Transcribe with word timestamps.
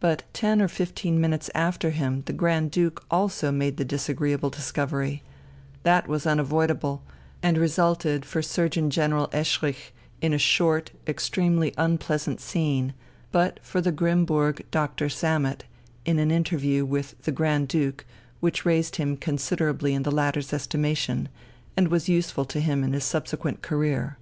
But 0.00 0.22
ten 0.32 0.62
or 0.62 0.68
fifteen 0.68 1.20
minutes 1.20 1.50
after 1.54 1.90
him 1.90 2.22
the 2.24 2.32
Grand 2.32 2.70
Duke 2.70 3.04
also 3.10 3.52
made 3.52 3.76
the 3.76 3.84
disagreeable 3.84 4.48
discovery, 4.48 5.22
that 5.82 6.08
was 6.08 6.26
unavoidable, 6.26 7.02
and 7.42 7.58
resulted 7.58 8.24
for 8.24 8.40
Surgeon 8.40 8.88
General 8.88 9.28
Eschrich 9.34 9.92
in 10.22 10.32
a 10.32 10.38
short, 10.38 10.92
extremely 11.06 11.74
unpleasant 11.76 12.40
scene, 12.40 12.94
but 13.32 13.60
for 13.62 13.82
the 13.82 13.92
Grimmburg 13.92 14.64
Doctor 14.70 15.10
Sammet 15.10 15.64
in 16.06 16.18
an 16.18 16.30
interview 16.30 16.86
with 16.86 17.14
the 17.24 17.30
Grand 17.30 17.68
Duke 17.68 18.06
which 18.40 18.64
raised 18.64 18.96
him 18.96 19.14
considerably 19.14 19.92
in 19.92 20.04
the 20.04 20.10
latter's 20.10 20.54
estimation 20.54 21.28
and 21.76 21.88
was 21.88 22.08
useful 22.08 22.46
to 22.46 22.60
him 22.60 22.82
in 22.82 22.94
his 22.94 23.04
subsequent 23.04 23.60
career. 23.60 24.16